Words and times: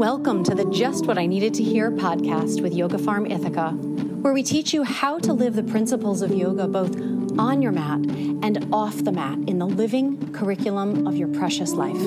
Welcome 0.00 0.44
to 0.44 0.54
the 0.54 0.64
Just 0.64 1.04
What 1.04 1.18
I 1.18 1.26
Needed 1.26 1.52
to 1.52 1.62
Hear 1.62 1.90
podcast 1.90 2.62
with 2.62 2.72
Yoga 2.72 2.96
Farm 2.96 3.26
Ithaca, 3.26 3.72
where 3.72 4.32
we 4.32 4.42
teach 4.42 4.72
you 4.72 4.82
how 4.82 5.18
to 5.18 5.34
live 5.34 5.54
the 5.54 5.62
principles 5.62 6.22
of 6.22 6.32
yoga 6.32 6.66
both 6.66 6.98
on 7.38 7.60
your 7.60 7.72
mat 7.72 7.98
and 8.42 8.66
off 8.72 9.04
the 9.04 9.12
mat 9.12 9.36
in 9.46 9.58
the 9.58 9.66
living 9.66 10.32
curriculum 10.32 11.06
of 11.06 11.18
your 11.18 11.28
precious 11.28 11.72
life. 11.72 12.00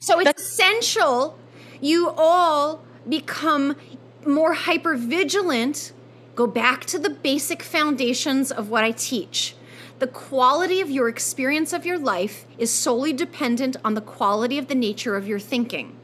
So 0.00 0.18
it's 0.18 0.40
essential 0.40 1.38
you 1.82 2.08
all 2.16 2.82
become 3.06 3.76
more 4.24 4.54
hyper 4.54 4.94
vigilant. 4.94 5.92
Go 6.34 6.46
back 6.46 6.86
to 6.86 6.98
the 6.98 7.10
basic 7.10 7.62
foundations 7.62 8.50
of 8.50 8.70
what 8.70 8.82
I 8.82 8.92
teach. 8.92 9.54
The 9.98 10.06
quality 10.06 10.80
of 10.80 10.90
your 10.90 11.08
experience 11.08 11.72
of 11.72 11.86
your 11.86 11.98
life 11.98 12.46
is 12.58 12.70
solely 12.70 13.12
dependent 13.12 13.76
on 13.84 13.94
the 13.94 14.00
quality 14.00 14.58
of 14.58 14.68
the 14.68 14.74
nature 14.74 15.16
of 15.16 15.26
your 15.26 15.38
thinking. 15.38 15.96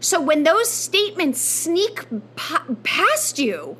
So 0.00 0.20
when 0.20 0.44
those 0.44 0.70
statements 0.70 1.40
sneak 1.40 2.06
pa- 2.36 2.64
past 2.82 3.38
you, 3.38 3.76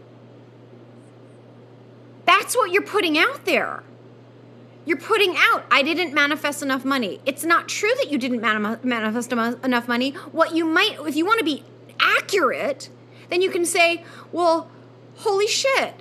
that's 2.27 2.55
what 2.57 2.73
you're 2.73 2.83
putting 2.83 3.17
out 3.17 3.47
there. 3.47 3.83
You're 4.85 4.99
putting 4.99 5.35
out, 5.37 5.65
I 5.71 5.83
didn't 5.83 6.13
manifest 6.13 6.63
enough 6.63 6.85
money. 6.85 7.21
It's 7.25 7.45
not 7.45 7.69
true 7.69 7.93
that 7.97 8.11
you 8.11 8.19
didn't 8.19 8.41
mani- 8.41 8.79
manifest 8.83 9.33
enough 9.33 9.89
money. 9.89 10.11
What 10.33 10.55
you 10.55 10.65
might, 10.65 10.97
if 11.07 11.17
you 11.17 11.25
want 11.25 11.39
to 11.39 11.45
be 11.45 11.65
accurate, 12.01 12.91
then 13.31 13.41
you 13.41 13.51
can 13.51 13.65
say, 13.65 14.05
well, 14.33 14.71
holy 15.17 15.47
shit, 15.47 15.95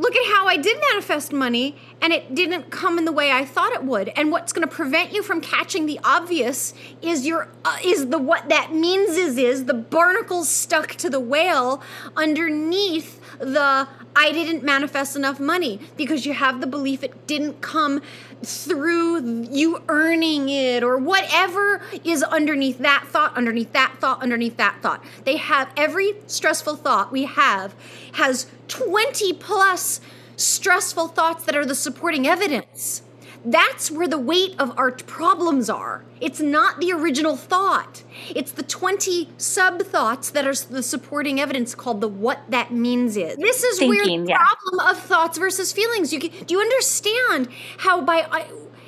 look 0.00 0.16
at 0.16 0.32
how 0.34 0.46
I 0.46 0.56
did 0.56 0.78
manifest 0.92 1.30
money 1.32 1.76
and 2.00 2.12
it 2.12 2.34
didn't 2.34 2.70
come 2.70 2.96
in 2.96 3.04
the 3.04 3.12
way 3.12 3.30
I 3.30 3.44
thought 3.44 3.72
it 3.72 3.84
would. 3.84 4.08
And 4.16 4.32
what's 4.32 4.52
going 4.52 4.66
to 4.66 4.74
prevent 4.74 5.12
you 5.12 5.22
from 5.22 5.42
catching 5.42 5.84
the 5.84 6.00
obvious 6.02 6.72
is 7.02 7.26
your 7.26 7.48
uh, 7.64 7.76
is 7.84 8.08
the 8.08 8.18
what 8.18 8.48
that 8.48 8.72
means 8.72 9.10
is 9.10 9.36
is 9.36 9.66
the 9.66 9.74
barnacles 9.74 10.48
stuck 10.48 10.94
to 10.96 11.10
the 11.10 11.20
whale 11.20 11.82
underneath 12.16 13.20
the 13.38 13.86
I 14.14 14.32
didn't 14.32 14.64
manifest 14.64 15.16
enough 15.16 15.38
money 15.38 15.80
because 15.96 16.26
you 16.26 16.34
have 16.34 16.60
the 16.60 16.66
belief 16.66 17.02
it 17.02 17.26
didn't 17.26 17.60
come 17.60 18.02
through 18.42 19.46
you 19.50 19.82
earning 19.88 20.48
it 20.48 20.82
or 20.82 20.96
whatever 20.96 21.82
is 22.04 22.22
underneath 22.22 22.78
that 22.78 23.06
thought, 23.08 23.36
underneath 23.36 23.72
that 23.72 23.96
thought, 24.00 24.22
underneath 24.22 24.56
that 24.56 24.80
thought. 24.82 25.04
They 25.24 25.36
have 25.36 25.70
every 25.76 26.14
stressful 26.26 26.76
thought 26.76 27.12
we 27.12 27.24
have 27.24 27.74
has 28.12 28.46
20 28.68 29.34
plus 29.34 30.00
stressful 30.36 31.08
thoughts 31.08 31.44
that 31.44 31.54
are 31.54 31.66
the 31.66 31.74
supporting 31.74 32.26
evidence. 32.26 33.02
That's 33.44 33.90
where 33.90 34.08
the 34.08 34.18
weight 34.18 34.54
of 34.58 34.76
our 34.78 34.90
problems 34.90 35.70
are. 35.70 36.04
It's 36.20 36.40
not 36.40 36.80
the 36.80 36.92
original 36.92 37.36
thought. 37.36 38.02
It's 38.34 38.52
the 38.52 38.62
20 38.62 39.30
sub 39.38 39.82
thoughts 39.82 40.30
that 40.30 40.46
are 40.46 40.54
the 40.54 40.82
supporting 40.82 41.40
evidence 41.40 41.74
called 41.74 42.00
the 42.00 42.08
what 42.08 42.40
that 42.50 42.70
means 42.70 43.16
is. 43.16 43.36
This 43.36 43.64
is 43.64 43.78
Thinking, 43.78 44.20
where 44.20 44.26
the 44.26 44.30
yeah. 44.30 44.44
problem 44.44 44.88
of 44.88 45.02
thoughts 45.02 45.38
versus 45.38 45.72
feelings. 45.72 46.12
You 46.12 46.20
can, 46.20 46.30
do 46.44 46.54
you 46.54 46.60
understand 46.60 47.48
how 47.78 48.02
by 48.02 48.26
I, 48.30 48.46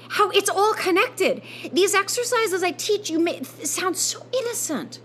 how 0.09 0.31
it's 0.31 0.51
all 0.51 0.75
connected? 0.75 1.43
These 1.73 1.95
exercises 1.95 2.63
I 2.63 2.73
teach 2.73 3.09
you 3.09 3.19
may 3.19 3.43
sound 3.43 3.97
so 3.97 4.27
innocent 4.33 5.01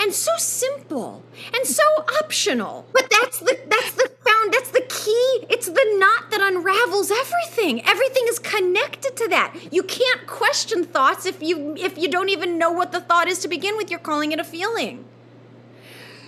and 0.00 0.12
so 0.12 0.32
simple 0.36 1.22
and 1.54 1.66
so 1.66 1.82
optional. 2.22 2.86
But 2.92 3.08
that's 3.10 3.40
the 3.40 3.58
that's 3.68 3.92
the 3.92 4.10
found 4.24 4.52
that's 4.52 4.70
the 4.70 4.84
key. 4.88 5.46
It's 5.50 5.66
the 5.66 5.96
knot 5.98 6.30
that 6.30 6.40
unravels 6.40 7.10
everything. 7.10 7.84
Everything 7.86 8.24
is 8.28 8.38
connected 8.38 9.16
to 9.16 9.28
that. 9.28 9.54
You 9.72 9.82
can't 9.82 10.26
question 10.26 10.84
thoughts 10.84 11.26
if 11.26 11.42
you 11.42 11.74
if 11.76 11.98
you 11.98 12.08
don't 12.08 12.28
even 12.28 12.58
know 12.58 12.70
what 12.70 12.92
the 12.92 13.00
thought 13.00 13.28
is 13.28 13.38
to 13.40 13.48
begin 13.48 13.76
with. 13.76 13.90
You're 13.90 13.98
calling 14.00 14.32
it 14.32 14.40
a 14.40 14.44
feeling. 14.44 15.04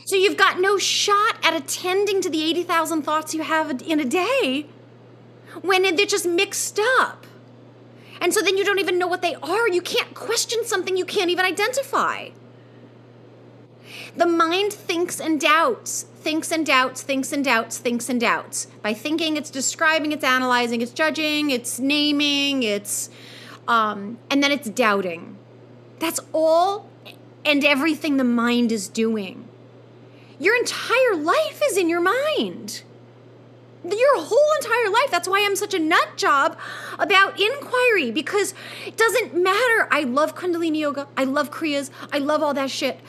So 0.04 0.16
you've 0.16 0.36
got 0.36 0.58
no 0.58 0.76
shot 0.76 1.36
at 1.44 1.54
attending 1.54 2.20
to 2.22 2.28
the 2.28 2.42
80,000 2.42 3.02
thoughts 3.02 3.32
you 3.32 3.44
have 3.44 3.80
in 3.82 4.00
a 4.00 4.04
day 4.04 4.66
when 5.62 5.82
they're 5.82 6.04
just 6.04 6.26
mixed 6.26 6.80
up. 6.98 7.28
And 8.20 8.34
so 8.34 8.42
then 8.42 8.56
you 8.56 8.64
don't 8.64 8.80
even 8.80 8.98
know 8.98 9.06
what 9.06 9.22
they 9.22 9.36
are. 9.36 9.68
You 9.68 9.80
can't 9.80 10.14
question 10.14 10.64
something 10.64 10.96
you 10.96 11.04
can't 11.04 11.30
even 11.30 11.44
identify. 11.44 12.30
The 14.16 14.26
mind 14.26 14.72
thinks 14.72 15.20
and 15.20 15.40
doubts, 15.40 16.02
thinks 16.02 16.50
and 16.50 16.66
doubts, 16.66 17.02
thinks 17.02 17.32
and 17.32 17.44
doubts, 17.44 17.78
thinks 17.78 18.08
and 18.08 18.20
doubts. 18.20 18.66
By 18.82 18.94
thinking, 18.94 19.36
it's 19.36 19.50
describing, 19.50 20.12
it's 20.12 20.24
analyzing, 20.24 20.82
it's 20.82 20.92
judging, 20.92 21.50
it's 21.50 21.78
naming, 21.78 22.62
it's, 22.62 23.10
um, 23.68 24.18
and 24.30 24.42
then 24.42 24.52
it's 24.52 24.68
doubting. 24.68 25.36
That's 25.98 26.20
all 26.32 26.90
and 27.44 27.64
everything 27.64 28.16
the 28.16 28.24
mind 28.24 28.72
is 28.72 28.88
doing. 28.88 29.48
Your 30.38 30.56
entire 30.56 31.16
life 31.16 31.60
is 31.64 31.76
in 31.76 31.88
your 31.88 32.00
mind. 32.00 32.82
Your 33.84 34.22
whole 34.22 34.52
entire 34.60 34.90
life. 34.90 35.10
That's 35.10 35.28
why 35.28 35.44
I'm 35.44 35.56
such 35.56 35.74
a 35.74 35.78
nut 35.78 36.16
job 36.16 36.58
about 36.98 37.40
inquiry 37.40 38.10
because 38.10 38.54
it 38.86 38.96
doesn't 38.96 39.34
matter. 39.34 39.88
I 39.90 40.04
love 40.06 40.34
Kundalini 40.34 40.78
yoga. 40.78 41.08
I 41.16 41.24
love 41.24 41.50
Kriyas. 41.50 41.90
I 42.12 42.18
love 42.18 42.42
all 42.42 42.54
that 42.54 42.70
shit. 42.70 43.00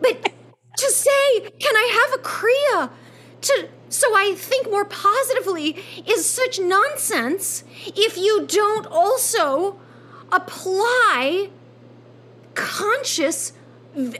But 0.00 0.32
to 0.76 0.90
say, 0.90 1.50
can 1.58 1.76
I 1.76 2.06
have 2.06 2.20
a 2.20 2.22
Kriya? 2.22 2.90
To 3.40 3.68
so 3.88 4.14
I 4.14 4.34
think 4.34 4.70
more 4.70 4.84
positively 4.84 5.76
is 6.06 6.26
such 6.26 6.60
nonsense 6.60 7.64
if 7.86 8.18
you 8.18 8.46
don't 8.46 8.86
also 8.86 9.80
apply 10.30 11.48
conscious 12.54 13.52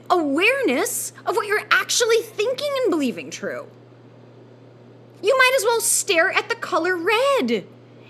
awareness 0.08 1.12
of 1.26 1.36
what 1.36 1.46
you're 1.46 1.66
actually 1.70 2.22
thinking 2.22 2.70
and 2.82 2.90
believing 2.90 3.30
true. 3.30 3.66
You 5.22 5.36
might 5.36 5.52
as 5.56 5.64
well 5.64 5.80
stare 5.80 6.30
at 6.30 6.48
the 6.48 6.54
color 6.54 6.96
red, 6.96 7.66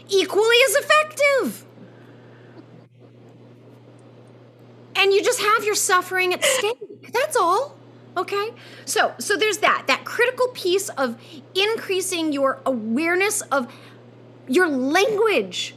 equally 0.09 0.57
as 0.69 0.75
effective. 0.77 1.65
And 4.99 5.13
you 5.13 5.23
just 5.23 5.41
have 5.41 5.65
your 5.65 5.77
suffering 5.77 6.35
at 6.35 6.45
stake. 6.45 7.13
That's 7.13 7.37
all. 7.37 7.77
Okay? 8.17 8.51
So, 8.85 9.15
so 9.19 9.37
there's 9.37 9.59
that. 9.59 9.85
That 9.87 10.05
critical 10.05 10.49
piece 10.49 10.89
of 10.91 11.17
increasing 11.55 12.33
your 12.33 12.61
awareness 12.67 13.41
of 13.43 13.73
your 14.49 14.69
language, 14.69 15.77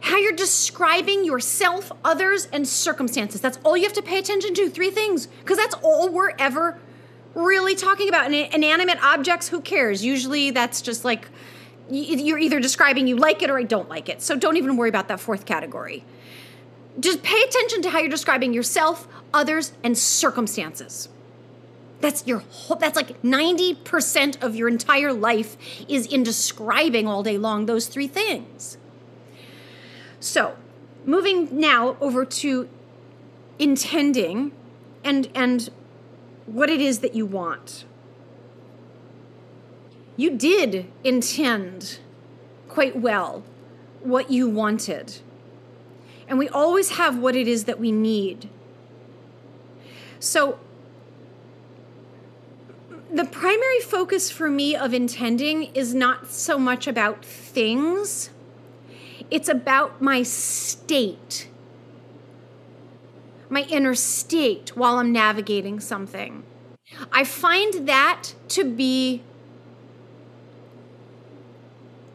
how 0.00 0.16
you're 0.16 0.32
describing 0.32 1.24
yourself, 1.24 1.90
others, 2.04 2.46
and 2.52 2.68
circumstances. 2.68 3.40
That's 3.40 3.58
all 3.64 3.76
you 3.76 3.82
have 3.82 3.92
to 3.94 4.02
pay 4.02 4.18
attention 4.18 4.54
to. 4.54 4.70
Three 4.70 4.90
things, 4.90 5.26
because 5.26 5.58
that's 5.58 5.74
all 5.82 6.08
we're 6.08 6.34
ever 6.38 6.78
really 7.34 7.74
talking 7.74 8.08
about. 8.08 8.26
And 8.26 8.34
inanimate 8.34 9.02
objects, 9.02 9.48
who 9.48 9.60
cares? 9.60 10.04
Usually 10.04 10.50
that's 10.52 10.82
just 10.82 11.04
like 11.04 11.26
you're 11.90 12.38
either 12.38 12.60
describing 12.60 13.08
you 13.08 13.16
like 13.16 13.42
it 13.42 13.50
or 13.50 13.58
I 13.58 13.64
don't 13.64 13.88
like 13.88 14.08
it. 14.08 14.22
So 14.22 14.36
don't 14.36 14.56
even 14.56 14.76
worry 14.76 14.88
about 14.88 15.08
that 15.08 15.18
fourth 15.18 15.46
category. 15.46 16.04
Just 17.00 17.22
pay 17.22 17.40
attention 17.42 17.82
to 17.82 17.90
how 17.90 17.98
you're 18.00 18.08
describing 18.08 18.52
yourself, 18.52 19.08
others, 19.32 19.72
and 19.82 19.96
circumstances. 19.96 21.08
That's 22.00 22.26
your 22.26 22.40
whole, 22.50 22.76
that's 22.76 22.96
like 22.96 23.22
90% 23.22 24.42
of 24.42 24.56
your 24.56 24.68
entire 24.68 25.12
life 25.12 25.56
is 25.88 26.06
in 26.06 26.22
describing 26.22 27.06
all 27.06 27.22
day 27.22 27.38
long 27.38 27.66
those 27.66 27.86
three 27.86 28.08
things. 28.08 28.76
So, 30.18 30.56
moving 31.04 31.48
now 31.58 31.96
over 32.00 32.24
to 32.24 32.68
intending 33.58 34.52
and 35.04 35.28
and 35.34 35.70
what 36.46 36.70
it 36.70 36.80
is 36.80 37.00
that 37.00 37.14
you 37.14 37.26
want. 37.26 37.84
You 40.16 40.30
did 40.30 40.86
intend 41.04 41.98
quite 42.68 42.96
well 42.96 43.44
what 44.02 44.30
you 44.30 44.48
wanted. 44.48 45.20
And 46.28 46.38
we 46.38 46.48
always 46.48 46.90
have 46.90 47.18
what 47.18 47.36
it 47.36 47.48
is 47.48 47.64
that 47.64 47.78
we 47.78 47.92
need. 47.92 48.48
So 50.18 50.58
the 53.12 53.24
primary 53.24 53.80
focus 53.80 54.30
for 54.30 54.48
me 54.48 54.74
of 54.74 54.94
intending 54.94 55.64
is 55.74 55.94
not 55.94 56.30
so 56.30 56.58
much 56.58 56.86
about 56.86 57.24
things, 57.24 58.30
it's 59.30 59.48
about 59.48 60.00
my 60.00 60.22
state, 60.22 61.48
my 63.50 63.62
inner 63.62 63.94
state 63.94 64.76
while 64.76 64.96
I'm 64.96 65.12
navigating 65.12 65.78
something. 65.78 66.42
I 67.12 67.24
find 67.24 67.86
that 67.86 68.34
to 68.48 68.64
be 68.64 69.22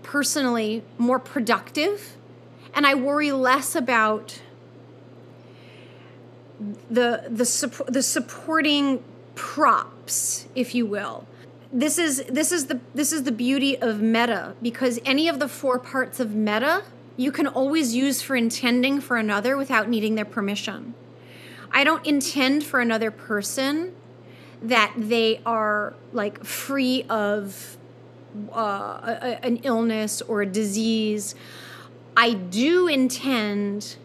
personally 0.02 0.84
more 0.98 1.20
productive, 1.20 2.17
and 2.74 2.86
I 2.86 2.96
worry 2.96 3.32
less 3.32 3.76
about 3.76 4.42
the 6.90 7.24
the 7.30 7.86
the 7.88 8.04
supporting 8.04 9.04
props, 9.36 10.48
if 10.56 10.74
you 10.74 10.86
will. 10.86 11.28
This 11.72 11.98
is 11.98 12.24
this 12.30 12.52
is 12.52 12.68
the 12.68 12.80
this 12.94 13.12
is 13.12 13.24
the 13.24 13.32
beauty 13.32 13.78
of 13.78 14.02
metta 14.02 14.56
because 14.62 15.00
any 15.06 15.28
of 15.28 15.40
the 15.40 15.48
four 15.48 15.80
parts 15.80 16.20
of 16.20 16.34
metta 16.34 16.84
you 17.18 17.32
can 17.32 17.48
always 17.48 17.96
use 17.96 18.22
for 18.22 18.36
intending 18.36 19.02
for 19.02 19.18
another 19.18 19.58
without 19.58 19.90
needing 19.90 20.16
their 20.16 20.26
permission. 20.26 20.94
I 21.72 21.84
don't 21.84 22.06
intend 22.06 22.64
for 22.64 22.80
another 22.80 23.12
person 23.12 23.94
that 24.62 24.94
they 24.96 25.42
are 25.46 25.94
like 26.14 26.44
free 26.44 27.04
of 27.10 27.78
uh, 28.52 28.60
a, 29.04 29.46
an 29.46 29.58
illness 29.58 30.22
or 30.22 30.42
a 30.42 30.46
disease. 30.46 31.36
I 32.18 32.34
do 32.34 32.88
intend, 32.88 33.96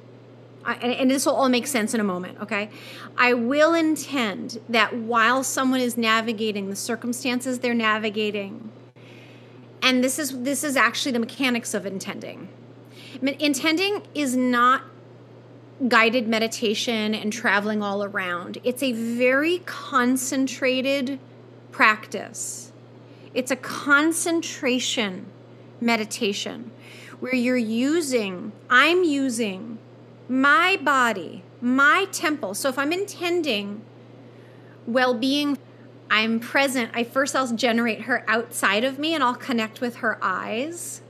and, 0.67 1.11
this 1.11 1.25
will 1.25 1.35
all 1.35 1.49
make 1.49 1.67
sense 1.67 1.95
in 1.95 2.01
a 2.01 2.05
moment, 2.05 2.39
okay? 2.43 2.69
I 3.17 3.33
will 3.33 3.73
intend 3.73 4.61
that 4.69 4.95
while 4.95 5.43
someone 5.43 5.81
is 5.81 5.97
navigating 5.97 6.69
the 6.69 6.77
circumstances 6.77 7.61
they're 7.61 7.73
navigating, 7.73 8.71
and 9.81 10.05
this 10.05 10.19
is 10.19 10.43
this 10.43 10.63
is 10.63 10.77
actually 10.77 11.13
the 11.13 11.19
mechanics 11.19 11.73
of 11.73 11.87
intending. 11.87 12.49
Intending 13.23 14.03
is 14.15 14.37
not 14.37 14.83
guided 15.89 16.29
meditation 16.29 17.15
and 17.15 17.33
traveling 17.33 17.83
all 17.83 18.05
around. 18.05 18.59
It's 18.63 18.83
a 18.83 18.93
very 18.93 19.59
concentrated 19.65 21.19
practice. 21.73 22.73
It's 23.35 23.51
a 23.51 23.57
concentration 23.57 25.27
meditation 25.81 26.71
where 27.23 27.37
you're 27.37 27.57
using, 27.57 28.51
I'm 28.69 29.05
using 29.05 29.79
my 30.29 30.77
body, 30.83 31.45
my 31.61 32.07
temple. 32.11 32.53
So 32.53 32.69
if 32.69 32.77
I'm 32.77 32.93
intending 32.93 33.81
well 34.89 35.15
being, 35.15 35.57
I'm 36.11 36.41
present. 36.41 36.91
I 36.93 37.05
first 37.05 37.37
I'll 37.37 37.53
generate 37.53 38.03
her 38.03 38.25
outside 38.27 38.83
of 38.83 38.99
me 38.99 39.15
and 39.15 39.23
I'll 39.23 39.37
connect 39.37 39.81
with 39.81 39.97
her 39.97 40.19
eyes 40.21 41.01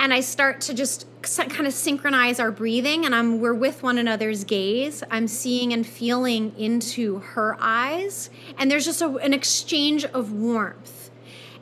and 0.00 0.12
I 0.12 0.18
start 0.18 0.60
to 0.62 0.74
just 0.74 1.06
kind 1.22 1.66
of 1.68 1.72
synchronize 1.72 2.40
our 2.40 2.50
breathing 2.50 3.04
and 3.06 3.14
I'm 3.14 3.40
we're 3.40 3.54
with 3.54 3.84
one 3.84 3.98
another's 3.98 4.42
gaze. 4.42 5.04
I'm 5.12 5.28
seeing 5.28 5.72
and 5.72 5.86
feeling 5.86 6.58
into 6.58 7.20
her 7.20 7.56
eyes 7.60 8.30
and 8.58 8.68
there's 8.68 8.84
just 8.84 9.00
a, 9.00 9.14
an 9.18 9.32
exchange 9.32 10.04
of 10.06 10.32
warmth. 10.32 11.10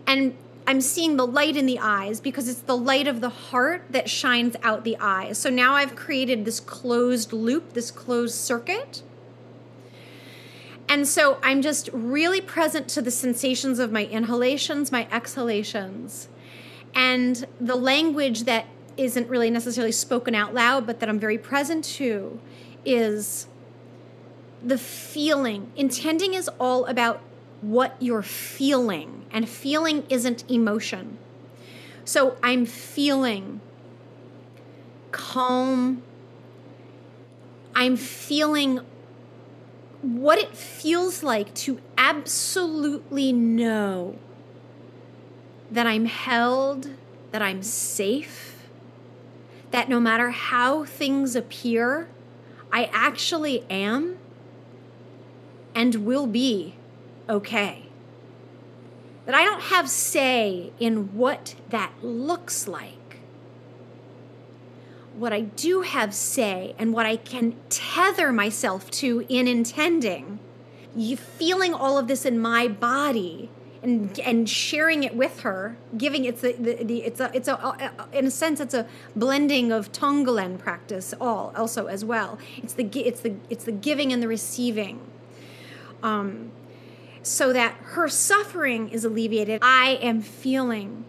And 0.06 0.38
I'm 0.66 0.80
seeing 0.80 1.16
the 1.16 1.26
light 1.26 1.56
in 1.56 1.66
the 1.66 1.78
eyes 1.78 2.20
because 2.20 2.48
it's 2.48 2.60
the 2.60 2.76
light 2.76 3.06
of 3.06 3.20
the 3.20 3.28
heart 3.28 3.84
that 3.90 4.10
shines 4.10 4.56
out 4.62 4.84
the 4.84 4.96
eyes. 4.98 5.38
So 5.38 5.48
now 5.48 5.74
I've 5.74 5.94
created 5.94 6.44
this 6.44 6.58
closed 6.58 7.32
loop, 7.32 7.72
this 7.74 7.90
closed 7.90 8.34
circuit. 8.34 9.02
And 10.88 11.06
so 11.06 11.38
I'm 11.42 11.62
just 11.62 11.88
really 11.92 12.40
present 12.40 12.88
to 12.88 13.02
the 13.02 13.10
sensations 13.10 13.78
of 13.78 13.92
my 13.92 14.06
inhalations, 14.06 14.90
my 14.90 15.06
exhalations 15.10 16.28
and 16.96 17.46
the 17.60 17.76
language 17.76 18.44
that 18.44 18.64
isn't 18.96 19.28
really 19.28 19.50
necessarily 19.50 19.92
spoken 19.92 20.34
out 20.34 20.54
loud, 20.54 20.86
but 20.86 20.98
that 21.00 21.08
I'm 21.08 21.20
very 21.20 21.36
present 21.36 21.84
to 21.84 22.40
is 22.84 23.46
the 24.64 24.78
feeling. 24.78 25.70
Intending 25.76 26.32
is 26.32 26.48
all 26.58 26.86
about 26.86 27.20
what 27.60 27.96
you're 28.00 28.22
feeling, 28.22 29.24
and 29.30 29.48
feeling 29.48 30.04
isn't 30.08 30.48
emotion. 30.50 31.18
So 32.04 32.36
I'm 32.42 32.66
feeling 32.66 33.60
calm. 35.10 36.02
I'm 37.74 37.96
feeling 37.96 38.80
what 40.02 40.38
it 40.38 40.56
feels 40.56 41.22
like 41.22 41.52
to 41.54 41.80
absolutely 41.98 43.32
know 43.32 44.16
that 45.70 45.86
I'm 45.86 46.04
held, 46.04 46.90
that 47.32 47.42
I'm 47.42 47.62
safe, 47.62 48.68
that 49.72 49.88
no 49.88 49.98
matter 49.98 50.30
how 50.30 50.84
things 50.84 51.34
appear, 51.34 52.08
I 52.72 52.88
actually 52.92 53.64
am 53.68 54.18
and 55.74 56.06
will 56.06 56.26
be 56.26 56.74
okay. 57.28 57.86
That 59.24 59.34
I 59.34 59.44
don't 59.44 59.62
have 59.62 59.90
say 59.90 60.72
in 60.78 61.16
what 61.16 61.56
that 61.70 61.92
looks 62.02 62.68
like. 62.68 62.92
What 65.16 65.32
I 65.32 65.40
do 65.40 65.80
have 65.80 66.14
say 66.14 66.74
and 66.78 66.92
what 66.92 67.06
I 67.06 67.16
can 67.16 67.56
tether 67.68 68.32
myself 68.32 68.90
to 68.92 69.24
in 69.28 69.48
intending, 69.48 70.38
you 70.94 71.16
feeling 71.16 71.74
all 71.74 71.98
of 71.98 72.06
this 72.06 72.24
in 72.24 72.38
my 72.38 72.68
body 72.68 73.50
and 73.82 74.18
and 74.20 74.48
sharing 74.48 75.04
it 75.04 75.14
with 75.14 75.40
her, 75.40 75.76
giving 75.96 76.24
it's 76.24 76.40
the, 76.40 76.52
the, 76.52 76.84
the 76.84 77.02
it's 77.04 77.20
a 77.20 77.30
it's 77.32 77.48
a 77.48 77.92
in 78.12 78.26
a 78.26 78.30
sense 78.30 78.60
it's 78.60 78.74
a 78.74 78.86
blending 79.14 79.72
of 79.72 79.92
Tonglen 79.92 80.58
practice 80.58 81.14
all 81.20 81.52
also 81.56 81.86
as 81.86 82.04
well. 82.04 82.38
It's 82.56 82.74
the 82.74 82.84
it's 82.84 83.20
the 83.20 83.36
it's 83.48 83.64
the 83.64 83.72
giving 83.72 84.12
and 84.12 84.22
the 84.22 84.28
receiving. 84.28 85.00
Um, 86.02 86.50
so 87.26 87.52
that 87.52 87.74
her 87.80 88.08
suffering 88.08 88.88
is 88.88 89.04
alleviated. 89.04 89.58
I 89.60 89.98
am 90.00 90.22
feeling 90.22 91.04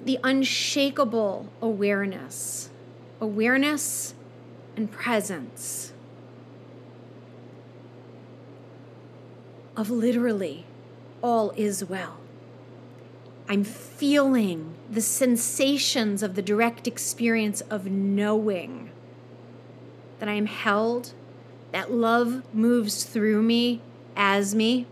the 0.00 0.20
unshakable 0.22 1.48
awareness, 1.60 2.70
awareness 3.20 4.14
and 4.76 4.92
presence 4.92 5.92
of 9.76 9.90
literally 9.90 10.66
all 11.20 11.50
is 11.56 11.84
well. 11.84 12.20
I'm 13.48 13.64
feeling 13.64 14.74
the 14.88 15.00
sensations 15.00 16.22
of 16.22 16.36
the 16.36 16.42
direct 16.42 16.86
experience 16.86 17.60
of 17.62 17.86
knowing 17.86 18.90
that 20.20 20.28
I 20.28 20.34
am 20.34 20.46
held, 20.46 21.12
that 21.72 21.90
love 21.90 22.44
moves 22.54 23.02
through 23.02 23.42
me 23.42 23.80
as 24.16 24.54
me. 24.54 24.86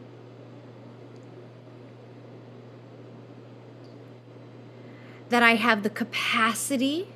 That 5.29 5.43
I 5.43 5.55
have 5.55 5.83
the 5.83 5.91
capacity 5.91 7.09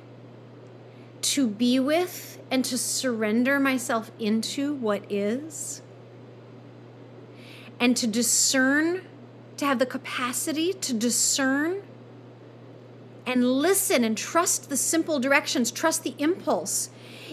to 1.21 1.47
be 1.47 1.79
with 1.79 2.39
and 2.51 2.63
to 2.65 2.77
surrender 2.77 3.59
myself 3.59 4.11
into 4.19 4.75
what 4.75 5.03
is 5.11 5.81
and 7.79 7.97
to 7.97 8.07
discern, 8.07 9.01
to 9.57 9.65
have 9.65 9.79
the 9.79 9.85
capacity 9.85 10.71
to 10.73 10.93
discern 10.93 11.81
and 13.25 13.43
listen 13.43 14.03
and 14.03 14.17
trust 14.17 14.69
the 14.69 14.77
simple 14.77 15.19
directions, 15.19 15.71
trust 15.71 16.03
the 16.03 16.15
impulse. 16.17 16.89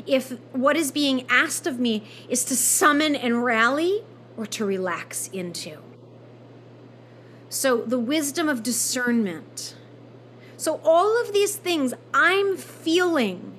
If 0.06 0.30
what 0.52 0.76
is 0.76 0.90
being 0.90 1.26
asked 1.28 1.66
of 1.66 1.78
me 1.78 2.04
is 2.28 2.44
to 2.46 2.56
summon 2.56 3.14
and 3.14 3.44
rally 3.44 4.02
or 4.36 4.46
to 4.46 4.64
relax 4.64 5.28
into. 5.28 5.78
So, 7.48 7.82
the 7.82 7.98
wisdom 7.98 8.48
of 8.48 8.62
discernment. 8.62 9.76
So, 10.56 10.80
all 10.84 11.20
of 11.20 11.32
these 11.32 11.56
things 11.56 11.92
I'm 12.14 12.56
feeling 12.56 13.58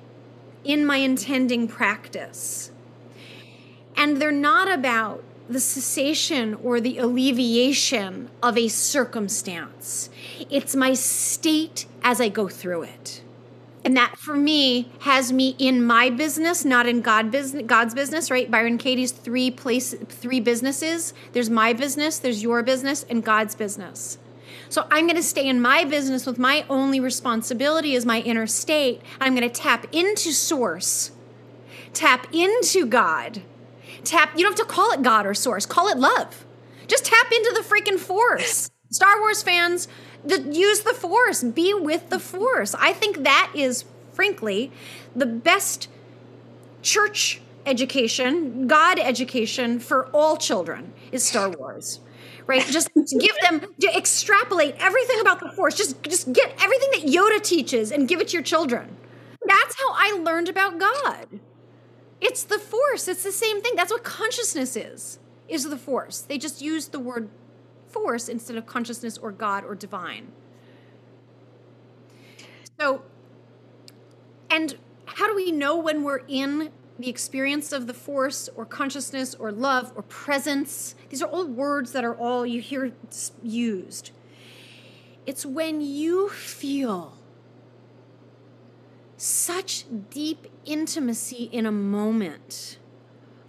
in 0.64 0.84
my 0.84 0.96
intending 0.96 1.68
practice. 1.68 2.70
And 3.96 4.20
they're 4.20 4.32
not 4.32 4.72
about 4.72 5.22
the 5.48 5.60
cessation 5.60 6.54
or 6.54 6.80
the 6.80 6.98
alleviation 6.98 8.30
of 8.42 8.56
a 8.56 8.68
circumstance. 8.68 10.08
It's 10.50 10.74
my 10.74 10.94
state 10.94 11.86
as 12.02 12.20
I 12.20 12.28
go 12.28 12.48
through 12.48 12.84
it. 12.84 13.22
And 13.84 13.96
that 13.96 14.18
for 14.18 14.34
me 14.34 14.90
has 15.00 15.32
me 15.32 15.54
in 15.58 15.84
my 15.84 16.08
business, 16.08 16.64
not 16.64 16.86
in 16.86 17.02
God 17.02 17.30
business, 17.30 17.64
God's 17.66 17.94
business, 17.94 18.30
right? 18.30 18.50
Byron 18.50 18.78
Katie's 18.78 19.12
three 19.12 19.50
place 19.50 19.94
three 20.08 20.40
businesses. 20.40 21.12
There's 21.32 21.50
my 21.50 21.72
business, 21.74 22.18
there's 22.18 22.42
your 22.42 22.62
business, 22.62 23.04
and 23.10 23.22
God's 23.22 23.54
business. 23.54 24.18
So 24.70 24.86
I'm 24.90 25.04
going 25.04 25.16
to 25.16 25.22
stay 25.22 25.46
in 25.46 25.60
my 25.60 25.84
business 25.84 26.24
with 26.24 26.38
my 26.38 26.64
only 26.70 26.98
responsibility 26.98 27.94
is 27.94 28.06
my 28.06 28.20
inner 28.20 28.46
state. 28.46 29.02
I'm 29.20 29.34
going 29.34 29.48
to 29.48 29.54
tap 29.54 29.86
into 29.92 30.32
source, 30.32 31.10
tap 31.92 32.26
into 32.32 32.86
God 32.86 33.42
tap, 34.04 34.36
you 34.36 34.42
don't 34.42 34.58
have 34.58 34.66
to 34.66 34.72
call 34.72 34.92
it 34.92 35.02
God 35.02 35.26
or 35.26 35.34
source, 35.34 35.66
call 35.66 35.88
it 35.88 35.98
love. 35.98 36.44
Just 36.86 37.04
tap 37.06 37.26
into 37.32 37.52
the 37.54 37.62
freaking 37.62 37.98
force. 37.98 38.70
Star 38.90 39.18
Wars 39.20 39.42
fans, 39.42 39.88
the, 40.24 40.40
use 40.40 40.80
the 40.80 40.94
force, 40.94 41.42
be 41.42 41.74
with 41.74 42.10
the 42.10 42.18
force. 42.18 42.74
I 42.74 42.92
think 42.92 43.24
that 43.24 43.52
is, 43.54 43.84
frankly, 44.12 44.72
the 45.14 45.26
best 45.26 45.88
church 46.82 47.40
education, 47.66 48.66
God 48.66 48.98
education 48.98 49.78
for 49.78 50.06
all 50.08 50.36
children 50.36 50.92
is 51.12 51.24
Star 51.24 51.50
Wars. 51.50 52.00
Right? 52.46 52.62
Just 52.66 52.90
give 52.94 53.34
them 53.40 53.62
to 53.80 53.96
extrapolate 53.96 54.74
everything 54.78 55.18
about 55.20 55.40
the 55.40 55.50
force. 55.52 55.74
Just 55.74 56.02
just 56.02 56.30
get 56.30 56.54
everything 56.60 56.90
that 56.92 57.10
Yoda 57.10 57.42
teaches 57.42 57.90
and 57.90 58.06
give 58.06 58.20
it 58.20 58.28
to 58.28 58.32
your 58.34 58.42
children. 58.42 58.98
That's 59.46 59.78
how 59.78 59.92
I 59.94 60.20
learned 60.22 60.50
about 60.50 60.78
God. 60.78 61.40
It's 62.20 62.44
the 62.44 62.58
force. 62.58 63.08
It's 63.08 63.22
the 63.22 63.32
same 63.32 63.62
thing. 63.62 63.76
That's 63.76 63.90
what 63.90 64.04
consciousness 64.04 64.76
is. 64.76 65.18
Is 65.48 65.68
the 65.68 65.78
force. 65.78 66.20
They 66.20 66.36
just 66.36 66.60
use 66.60 66.88
the 66.88 67.00
word 67.00 67.30
force 67.94 68.28
instead 68.28 68.56
of 68.56 68.66
consciousness 68.66 69.16
or 69.16 69.30
God 69.30 69.64
or 69.64 69.76
divine. 69.76 70.32
So, 72.78 73.02
and 74.50 74.76
how 75.06 75.28
do 75.28 75.36
we 75.36 75.52
know 75.52 75.76
when 75.76 76.02
we're 76.02 76.24
in 76.26 76.70
the 76.98 77.08
experience 77.08 77.72
of 77.72 77.86
the 77.86 77.94
force 77.94 78.48
or 78.56 78.64
consciousness 78.64 79.34
or 79.36 79.52
love 79.52 79.92
or 79.94 80.02
presence? 80.02 80.96
These 81.08 81.22
are 81.22 81.28
all 81.28 81.46
words 81.46 81.92
that 81.92 82.04
are 82.04 82.16
all 82.16 82.44
you 82.44 82.60
hear 82.60 82.92
used. 83.42 84.10
It's 85.24 85.46
when 85.46 85.80
you 85.80 86.28
feel 86.30 87.16
such 89.16 89.84
deep 90.10 90.48
intimacy 90.64 91.48
in 91.52 91.64
a 91.64 91.72
moment. 91.72 92.78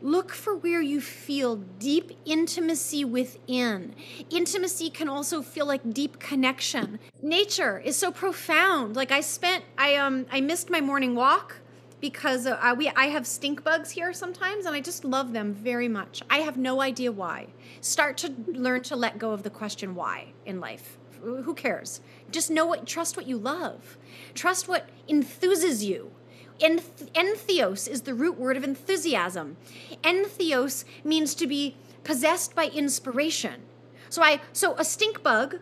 Look 0.06 0.34
for 0.34 0.56
where 0.56 0.84
you 0.84 1.02
feel 1.02 1.56
deep 1.56 2.12
intimacy 2.26 3.04
within. 3.04 3.96
Intimacy 4.30 4.92
can 4.92 5.10
also 5.10 5.42
feel 5.42 5.66
like 5.66 5.96
deep 5.96 6.20
connection. 6.20 7.00
Nature 7.24 7.80
is 7.80 7.96
so 7.96 8.12
profound. 8.12 8.96
Like 8.96 9.12
I 9.12 9.22
spent, 9.22 9.66
I 9.80 9.96
um, 9.96 10.28
I 10.32 10.42
missed 10.42 10.70
my 10.70 10.80
morning 10.80 11.16
walk 11.16 11.58
because 12.02 12.46
uh, 12.46 12.76
we 12.78 12.88
I 12.90 13.06
have 13.06 13.26
stink 13.26 13.64
bugs 13.64 13.90
here 13.90 14.14
sometimes, 14.14 14.68
and 14.68 14.76
I 14.76 14.80
just 14.80 15.06
love 15.06 15.34
them 15.34 15.56
very 15.56 15.88
much. 15.88 16.22
I 16.30 16.42
have 16.42 16.56
no 16.56 16.82
idea 16.82 17.12
why. 17.12 17.48
Start 17.82 18.16
to 18.18 18.32
learn 18.46 18.84
to 18.84 18.96
let 18.96 19.18
go 19.18 19.32
of 19.32 19.42
the 19.42 19.50
question 19.50 19.96
why 19.96 20.34
in 20.46 20.60
life. 20.60 21.00
Who 21.24 21.56
cares? 21.56 22.02
Just 22.30 22.52
know 22.52 22.68
what, 22.68 22.86
trust 22.86 23.18
what 23.18 23.26
you 23.26 23.40
love. 23.40 23.98
Trust 24.36 24.68
what 24.68 24.88
enthuses 25.10 25.84
you. 25.84 26.12
Enth- 26.60 27.12
entheos 27.14 27.88
is 27.88 28.04
the 28.04 28.14
root 28.14 28.38
word 28.38 28.56
of 28.56 28.64
enthusiasm. 28.64 29.58
Entheos 30.04 30.86
means 31.04 31.36
to 31.36 31.48
be 31.48 31.76
possessed 32.04 32.56
by 32.56 32.68
inspiration. 32.68 33.64
So 34.10 34.22
I 34.22 34.40
so 34.54 34.76
a 34.78 34.86
stink 34.86 35.22
bug 35.22 35.60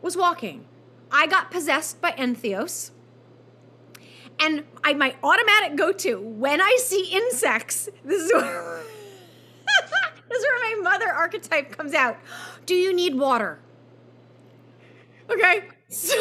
was 0.00 0.16
walking. 0.16 0.64
I 1.10 1.26
got 1.26 1.50
possessed 1.50 2.00
by 2.00 2.12
entheos. 2.12 2.90
And 4.40 4.64
I 4.84 4.94
my 4.94 5.16
automatic 5.22 5.76
go-to 5.76 6.20
when 6.20 6.60
I 6.60 6.76
see 6.80 7.10
insects, 7.10 7.88
this 8.04 8.22
is 8.22 8.32
where, 8.32 8.82
this 10.28 10.38
is 10.38 10.44
where 10.44 10.76
my 10.76 10.90
mother 10.90 11.12
archetype 11.12 11.76
comes 11.76 11.92
out. 11.92 12.18
Do 12.64 12.74
you 12.74 12.94
need 12.94 13.14
water? 13.14 13.58
Okay. 15.30 15.68
So 15.90 16.12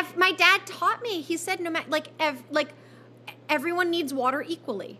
if 0.00 0.16
my 0.16 0.32
dad 0.32 0.66
taught 0.66 1.02
me, 1.02 1.20
he 1.20 1.36
said 1.36 1.60
no 1.60 1.70
matter 1.70 1.88
like 1.88 2.08
ev- 2.18 2.44
like 2.50 2.74
everyone 3.48 3.90
needs 3.90 4.12
water 4.12 4.44
equally. 4.46 4.98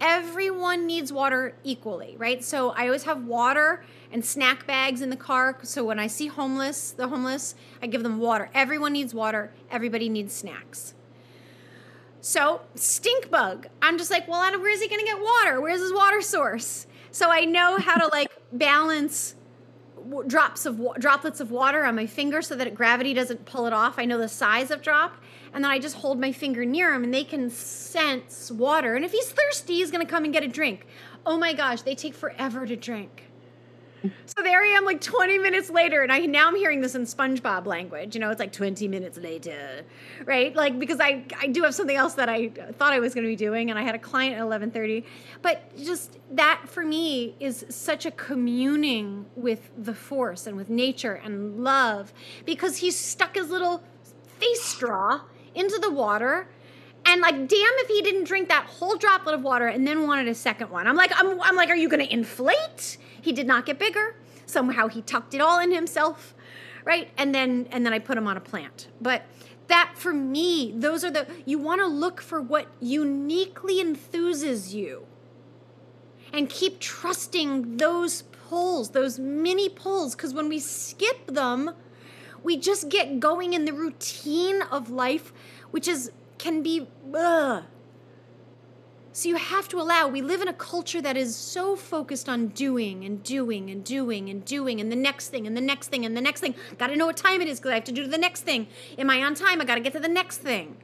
Everyone 0.00 0.86
needs 0.86 1.12
water 1.12 1.54
equally, 1.62 2.16
right? 2.18 2.42
So 2.42 2.70
I 2.70 2.86
always 2.86 3.04
have 3.04 3.24
water 3.24 3.84
and 4.10 4.24
snack 4.24 4.66
bags 4.66 5.00
in 5.00 5.10
the 5.10 5.16
car. 5.16 5.56
So 5.62 5.84
when 5.84 6.00
I 6.00 6.08
see 6.08 6.26
homeless, 6.26 6.90
the 6.90 7.06
homeless, 7.06 7.54
I 7.80 7.86
give 7.86 8.02
them 8.02 8.18
water. 8.18 8.50
Everyone 8.52 8.92
needs 8.92 9.14
water. 9.14 9.52
Everybody 9.70 10.08
needs 10.08 10.34
snacks. 10.34 10.94
So 12.20 12.62
stink 12.74 13.30
bug. 13.30 13.68
I'm 13.80 13.96
just 13.96 14.10
like, 14.10 14.26
well, 14.26 14.42
Adam, 14.42 14.60
where 14.60 14.72
is 14.72 14.80
he 14.80 14.88
to 14.88 15.04
get 15.04 15.20
water? 15.20 15.60
Where's 15.60 15.80
his 15.80 15.92
water 15.92 16.20
source? 16.20 16.86
So 17.12 17.30
I 17.30 17.44
know 17.44 17.78
how 17.78 17.96
to 17.98 18.08
like 18.08 18.30
balance 18.52 19.36
drops 20.26 20.66
of 20.66 20.80
droplets 20.98 21.40
of 21.40 21.50
water 21.50 21.84
on 21.84 21.96
my 21.96 22.06
finger 22.06 22.42
so 22.42 22.54
that 22.56 22.74
gravity 22.74 23.14
doesn't 23.14 23.44
pull 23.46 23.66
it 23.66 23.72
off. 23.72 23.98
I 23.98 24.04
know 24.04 24.18
the 24.18 24.28
size 24.28 24.70
of 24.70 24.82
drop, 24.82 25.16
and 25.54 25.64
then 25.64 25.70
I 25.70 25.78
just 25.78 25.96
hold 25.96 26.20
my 26.20 26.32
finger 26.32 26.64
near 26.64 26.92
him, 26.92 27.04
and 27.04 27.14
they 27.14 27.24
can 27.24 27.50
sense 27.50 28.50
water. 28.50 28.94
And 28.94 29.04
if 29.04 29.12
he's 29.12 29.30
thirsty, 29.30 29.74
he's 29.74 29.90
gonna 29.90 30.06
come 30.06 30.24
and 30.24 30.32
get 30.32 30.44
a 30.44 30.48
drink. 30.48 30.86
Oh 31.24 31.38
my 31.38 31.54
gosh, 31.54 31.82
they 31.82 31.94
take 31.94 32.14
forever 32.14 32.66
to 32.66 32.76
drink. 32.76 33.31
So 34.02 34.42
there 34.42 34.62
I 34.62 34.68
am, 34.76 34.84
like 34.84 35.00
20 35.00 35.38
minutes 35.38 35.70
later, 35.70 36.02
and 36.02 36.12
I 36.12 36.20
now 36.20 36.48
I'm 36.48 36.56
hearing 36.56 36.80
this 36.80 36.94
in 36.94 37.02
SpongeBob 37.02 37.66
language. 37.66 38.14
You 38.14 38.20
know, 38.20 38.30
it's 38.30 38.40
like 38.40 38.52
20 38.52 38.88
minutes 38.88 39.18
later, 39.18 39.84
right? 40.24 40.54
Like 40.54 40.78
because 40.78 40.98
I 41.00 41.24
I 41.38 41.46
do 41.46 41.62
have 41.62 41.74
something 41.74 41.96
else 41.96 42.14
that 42.14 42.28
I 42.28 42.48
thought 42.48 42.92
I 42.92 43.00
was 43.00 43.14
going 43.14 43.24
to 43.24 43.30
be 43.30 43.36
doing, 43.36 43.70
and 43.70 43.78
I 43.78 43.82
had 43.82 43.94
a 43.94 43.98
client 43.98 44.36
at 44.36 44.42
11:30. 44.42 45.04
But 45.40 45.76
just 45.76 46.18
that 46.32 46.62
for 46.66 46.84
me 46.84 47.36
is 47.40 47.64
such 47.68 48.06
a 48.06 48.10
communing 48.10 49.26
with 49.36 49.70
the 49.76 49.94
force 49.94 50.46
and 50.46 50.56
with 50.56 50.70
nature 50.70 51.14
and 51.14 51.62
love, 51.62 52.12
because 52.44 52.78
he 52.78 52.90
stuck 52.90 53.36
his 53.36 53.50
little 53.50 53.82
face 54.38 54.62
straw 54.62 55.20
into 55.54 55.78
the 55.78 55.90
water. 55.90 56.48
And 57.04 57.20
like, 57.20 57.34
damn 57.34 57.48
if 57.48 57.88
he 57.88 58.02
didn't 58.02 58.24
drink 58.24 58.48
that 58.48 58.66
whole 58.66 58.96
droplet 58.96 59.34
of 59.34 59.42
water 59.42 59.66
and 59.66 59.86
then 59.86 60.06
wanted 60.06 60.28
a 60.28 60.34
second 60.34 60.70
one. 60.70 60.86
I'm 60.86 60.96
like, 60.96 61.12
I'm, 61.14 61.40
I'm 61.40 61.56
like, 61.56 61.68
are 61.68 61.76
you 61.76 61.88
gonna 61.88 62.04
inflate? 62.04 62.98
He 63.20 63.32
did 63.32 63.46
not 63.46 63.66
get 63.66 63.78
bigger. 63.78 64.14
Somehow 64.46 64.88
he 64.88 65.02
tucked 65.02 65.34
it 65.34 65.40
all 65.40 65.58
in 65.58 65.72
himself, 65.72 66.34
right? 66.84 67.10
And 67.16 67.34
then 67.34 67.68
and 67.70 67.84
then 67.84 67.92
I 67.92 67.98
put 67.98 68.18
him 68.18 68.26
on 68.26 68.36
a 68.36 68.40
plant. 68.40 68.88
But 69.00 69.24
that 69.68 69.92
for 69.96 70.12
me, 70.12 70.72
those 70.76 71.04
are 71.04 71.10
the 71.10 71.26
you 71.44 71.58
want 71.58 71.80
to 71.80 71.86
look 71.86 72.20
for 72.20 72.40
what 72.40 72.66
uniquely 72.80 73.82
enthuses 73.82 74.72
you. 74.72 75.06
And 76.32 76.48
keep 76.48 76.80
trusting 76.80 77.76
those 77.76 78.22
pulls, 78.22 78.90
those 78.90 79.18
mini 79.18 79.68
pulls 79.68 80.14
cuz 80.14 80.32
when 80.34 80.48
we 80.48 80.58
skip 80.58 81.26
them, 81.26 81.74
we 82.42 82.56
just 82.56 82.88
get 82.88 83.20
going 83.20 83.54
in 83.54 83.64
the 83.64 83.72
routine 83.72 84.62
of 84.62 84.90
life 84.90 85.32
which 85.72 85.88
is 85.88 86.12
can 86.42 86.62
be 86.62 86.86
ugh, 87.14 87.64
so 89.14 89.28
you 89.28 89.36
have 89.36 89.68
to 89.68 89.78
allow, 89.78 90.08
we 90.08 90.22
live 90.22 90.40
in 90.40 90.48
a 90.48 90.54
culture 90.54 91.02
that 91.02 91.18
is 91.18 91.36
so 91.36 91.76
focused 91.76 92.30
on 92.30 92.48
doing 92.48 93.04
and 93.04 93.22
doing 93.22 93.68
and 93.68 93.84
doing 93.84 94.30
and 94.30 94.42
doing 94.42 94.80
and 94.80 94.90
the 94.90 94.96
next 94.96 95.28
thing 95.28 95.46
and 95.46 95.54
the 95.54 95.60
next 95.60 95.88
thing 95.88 96.06
and 96.06 96.16
the 96.16 96.20
next 96.22 96.40
thing. 96.40 96.54
Got 96.78 96.86
to 96.86 96.96
know 96.96 97.06
what 97.06 97.18
time 97.18 97.42
it 97.42 97.48
is 97.48 97.60
because 97.60 97.72
I 97.72 97.74
have 97.74 97.84
to 97.84 97.92
do 97.92 98.06
the 98.06 98.16
next 98.16 98.40
thing. 98.40 98.68
Am 98.96 99.10
I 99.10 99.22
on 99.22 99.34
time? 99.34 99.60
I 99.60 99.66
got 99.66 99.74
to 99.74 99.82
get 99.82 99.92
to 99.92 100.00
the 100.00 100.08
next 100.08 100.38
thing. 100.38 100.78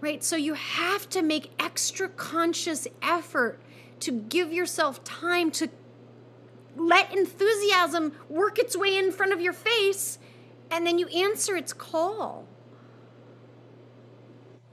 Right? 0.00 0.24
So 0.24 0.36
you 0.36 0.54
have 0.54 1.06
to 1.10 1.20
make 1.20 1.52
extra 1.58 2.08
conscious 2.08 2.88
effort 3.02 3.60
to 4.00 4.10
give 4.10 4.50
yourself 4.50 5.04
time 5.04 5.50
to 5.50 5.68
let 6.76 7.14
enthusiasm 7.14 8.12
work 8.30 8.58
its 8.58 8.74
way 8.74 8.96
in 8.96 9.12
front 9.12 9.34
of 9.34 9.40
your 9.40 9.52
face 9.52 10.18
and 10.70 10.86
then 10.86 10.98
you 10.98 11.08
answer 11.08 11.56
its 11.56 11.74
call. 11.74 12.47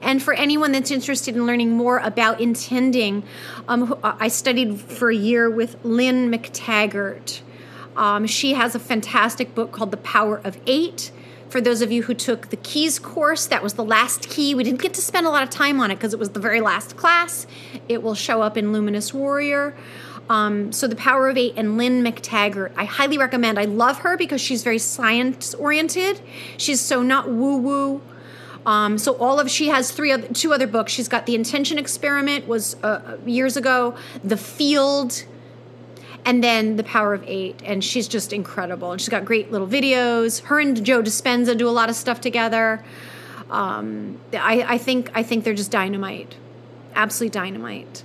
And 0.01 0.21
for 0.21 0.33
anyone 0.33 0.71
that's 0.71 0.91
interested 0.91 1.35
in 1.35 1.45
learning 1.45 1.71
more 1.71 1.99
about 1.99 2.39
intending, 2.39 3.23
um, 3.67 3.97
I 4.03 4.27
studied 4.27 4.79
for 4.79 5.09
a 5.09 5.15
year 5.15 5.49
with 5.49 5.83
Lynne 5.83 6.31
McTaggart. 6.31 7.41
Um, 7.95 8.27
she 8.27 8.53
has 8.53 8.75
a 8.75 8.79
fantastic 8.79 9.55
book 9.55 9.71
called 9.71 9.91
The 9.91 9.97
Power 9.97 10.41
of 10.43 10.57
Eight. 10.67 11.11
For 11.49 11.61
those 11.61 11.81
of 11.81 11.91
you 11.91 12.03
who 12.03 12.13
took 12.13 12.49
the 12.49 12.57
keys 12.57 12.99
course, 12.99 13.45
that 13.45 13.63
was 13.63 13.75
the 13.75 13.83
last 13.83 14.29
key. 14.29 14.53
We 14.53 14.63
didn't 14.63 14.81
get 14.81 14.93
to 14.95 15.01
spend 15.01 15.25
a 15.25 15.29
lot 15.29 15.43
of 15.43 15.49
time 15.49 15.79
on 15.79 15.91
it 15.91 15.95
because 15.95 16.13
it 16.13 16.19
was 16.19 16.31
the 16.31 16.39
very 16.39 16.59
last 16.59 16.97
class. 16.97 17.47
It 17.87 18.03
will 18.03 18.15
show 18.15 18.41
up 18.41 18.57
in 18.57 18.73
Luminous 18.73 19.13
Warrior. 19.13 19.75
Um, 20.29 20.71
so 20.71 20.87
the 20.87 20.95
power 20.95 21.29
of 21.29 21.37
eight 21.37 21.53
and 21.55 21.77
Lynne 21.77 22.03
McTaggart, 22.03 22.73
I 22.75 22.85
highly 22.85 23.17
recommend. 23.17 23.59
I 23.59 23.65
love 23.65 23.99
her 23.99 24.17
because 24.17 24.41
she's 24.41 24.63
very 24.63 24.79
science 24.79 25.53
oriented. 25.53 26.19
She's 26.57 26.81
so 26.81 27.01
not 27.01 27.29
woo 27.29 27.57
woo. 27.57 28.01
Um, 28.65 28.97
so 28.97 29.13
all 29.17 29.39
of 29.39 29.49
she 29.49 29.67
has 29.67 29.91
three 29.91 30.11
other, 30.11 30.27
two 30.29 30.53
other 30.53 30.67
books. 30.67 30.91
She's 30.91 31.07
got 31.07 31.25
the 31.25 31.35
Intention 31.35 31.77
Experiment 31.77 32.47
was 32.47 32.75
uh, 32.83 33.17
years 33.25 33.57
ago, 33.57 33.95
The 34.23 34.37
Field, 34.37 35.23
and 36.25 36.43
then 36.43 36.75
The 36.75 36.83
Power 36.83 37.13
of 37.13 37.23
Eight. 37.27 37.61
And 37.63 37.83
she's 37.83 38.07
just 38.07 38.33
incredible. 38.33 38.91
And 38.91 38.99
she's 38.99 39.09
got 39.09 39.23
great 39.23 39.51
little 39.51 39.67
videos. 39.67 40.41
Her 40.45 40.59
and 40.59 40.83
Joe 40.83 41.03
Dispenza 41.03 41.55
do 41.55 41.67
a 41.67 41.71
lot 41.71 41.89
of 41.89 41.95
stuff 41.95 42.21
together. 42.21 42.83
Um, 43.51 44.19
I, 44.33 44.65
I 44.67 44.77
think 44.79 45.11
I 45.13 45.21
think 45.21 45.43
they're 45.43 45.53
just 45.53 45.69
dynamite, 45.69 46.35
absolutely 46.95 47.31
dynamite 47.39 48.03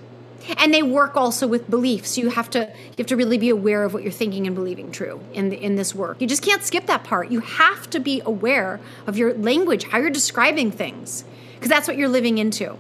and 0.58 0.72
they 0.72 0.82
work 0.82 1.16
also 1.16 1.46
with 1.46 1.68
beliefs. 1.70 2.18
You 2.18 2.30
have 2.30 2.50
to 2.50 2.60
you 2.60 2.94
have 2.98 3.06
to 3.06 3.16
really 3.16 3.38
be 3.38 3.50
aware 3.50 3.84
of 3.84 3.94
what 3.94 4.02
you're 4.02 4.12
thinking 4.12 4.46
and 4.46 4.54
believing 4.54 4.90
true 4.90 5.20
in 5.32 5.50
the, 5.50 5.56
in 5.62 5.76
this 5.76 5.94
work. 5.94 6.20
You 6.20 6.26
just 6.26 6.42
can't 6.42 6.62
skip 6.62 6.86
that 6.86 7.04
part. 7.04 7.30
You 7.30 7.40
have 7.40 7.88
to 7.90 8.00
be 8.00 8.22
aware 8.24 8.80
of 9.06 9.16
your 9.16 9.34
language 9.34 9.84
how 9.84 9.98
you're 9.98 10.10
describing 10.10 10.70
things 10.70 11.24
because 11.54 11.68
that's 11.68 11.86
what 11.86 11.96
you're 11.96 12.08
living 12.08 12.38
into 12.38 12.78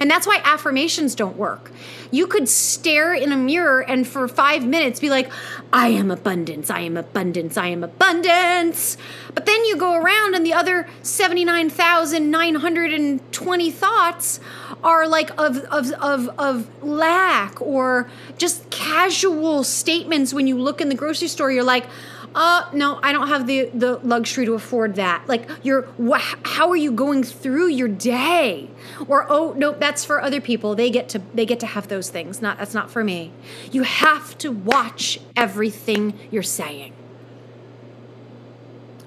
and 0.00 0.10
that's 0.10 0.26
why 0.26 0.40
affirmations 0.44 1.14
don't 1.14 1.36
work. 1.36 1.70
You 2.10 2.26
could 2.26 2.48
stare 2.48 3.12
in 3.12 3.32
a 3.32 3.36
mirror 3.36 3.82
and 3.82 4.08
for 4.08 4.26
five 4.26 4.66
minutes 4.66 4.98
be 4.98 5.10
like, 5.10 5.30
I 5.72 5.88
am 5.88 6.10
abundance, 6.10 6.70
I 6.70 6.80
am 6.80 6.96
abundance, 6.96 7.58
I 7.58 7.66
am 7.66 7.84
abundance. 7.84 8.96
But 9.34 9.44
then 9.44 9.62
you 9.66 9.76
go 9.76 9.94
around 9.94 10.34
and 10.34 10.44
the 10.44 10.54
other 10.54 10.88
79,920 11.02 13.70
thoughts 13.70 14.40
are 14.82 15.06
like 15.06 15.38
of, 15.38 15.58
of, 15.58 15.92
of, 15.92 16.30
of 16.38 16.82
lack 16.82 17.60
or 17.60 18.08
just 18.38 18.70
casual 18.70 19.62
statements 19.62 20.32
when 20.32 20.46
you 20.46 20.58
look 20.58 20.80
in 20.80 20.88
the 20.88 20.94
grocery 20.94 21.28
store. 21.28 21.52
You're 21.52 21.62
like, 21.62 21.84
uh 22.34 22.68
no 22.72 23.00
i 23.02 23.12
don't 23.12 23.28
have 23.28 23.46
the 23.46 23.64
the 23.74 23.96
luxury 23.98 24.44
to 24.46 24.54
afford 24.54 24.94
that 24.94 25.26
like 25.26 25.48
you're 25.62 25.82
wh- 26.00 26.34
how 26.44 26.68
are 26.70 26.76
you 26.76 26.92
going 26.92 27.24
through 27.24 27.66
your 27.66 27.88
day 27.88 28.68
or 29.08 29.26
oh 29.28 29.52
no 29.56 29.72
that's 29.72 30.04
for 30.04 30.22
other 30.22 30.40
people 30.40 30.74
they 30.74 30.90
get 30.90 31.08
to 31.08 31.20
they 31.34 31.44
get 31.44 31.58
to 31.58 31.66
have 31.66 31.88
those 31.88 32.08
things 32.08 32.40
not 32.40 32.56
that's 32.58 32.74
not 32.74 32.90
for 32.90 33.02
me 33.02 33.32
you 33.72 33.82
have 33.82 34.38
to 34.38 34.52
watch 34.52 35.18
everything 35.36 36.16
you're 36.30 36.42
saying 36.42 36.92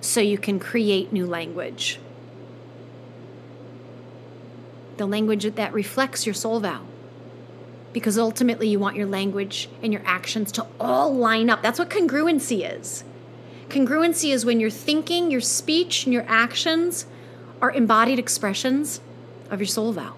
so 0.03 0.19
you 0.19 0.37
can 0.37 0.59
create 0.59 1.13
new 1.13 1.25
language. 1.25 1.99
The 4.97 5.05
language 5.05 5.55
that 5.55 5.73
reflects 5.73 6.25
your 6.25 6.35
soul 6.35 6.59
vow. 6.59 6.81
Because 7.93 8.17
ultimately, 8.17 8.67
you 8.67 8.79
want 8.79 8.95
your 8.95 9.05
language 9.05 9.69
and 9.81 9.93
your 9.93 10.01
actions 10.05 10.51
to 10.53 10.67
all 10.79 11.15
line 11.15 11.49
up. 11.49 11.61
That's 11.61 11.79
what 11.79 11.89
congruency 11.89 12.69
is. 12.69 13.03
Congruency 13.73 14.31
is 14.31 14.45
when 14.45 14.59
your 14.59 14.69
thinking, 14.69 15.31
your 15.31 15.41
speech, 15.41 16.05
and 16.05 16.13
your 16.13 16.25
actions 16.27 17.07
are 17.59 17.71
embodied 17.71 18.19
expressions 18.19 19.01
of 19.49 19.59
your 19.59 19.65
soul 19.65 19.91
vow. 19.91 20.13